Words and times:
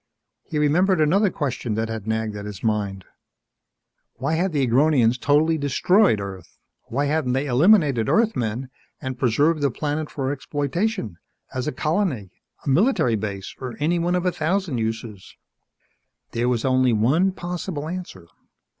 He 0.45 0.57
remembered 0.57 0.99
another 0.99 1.29
question 1.29 1.75
that 1.75 1.87
had 1.87 2.07
nagged 2.07 2.35
at 2.35 2.45
his 2.47 2.63
mind: 2.63 3.05
Why 4.15 4.33
had 4.33 4.51
the 4.51 4.65
Agronians 4.65 5.15
totally 5.19 5.59
destroyed 5.59 6.19
Earth? 6.19 6.57
Why 6.85 7.05
hadn't 7.05 7.33
they 7.33 7.45
eliminated 7.45 8.09
Earthmen 8.09 8.71
and 8.99 9.19
preserved 9.19 9.61
the 9.61 9.69
planet 9.69 10.09
for 10.09 10.31
exploitation 10.31 11.19
as 11.53 11.67
a 11.67 11.71
colony, 11.71 12.31
a 12.65 12.69
military 12.69 13.15
base, 13.15 13.55
any 13.79 13.99
one 13.99 14.15
of 14.15 14.25
a 14.25 14.31
thousand 14.31 14.79
uses? 14.79 15.35
There 16.31 16.49
was 16.49 16.65
only 16.65 16.93
one 16.93 17.31
possible 17.31 17.87
answer. 17.87 18.27